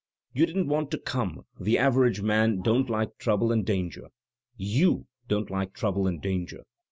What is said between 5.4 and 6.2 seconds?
like trouble and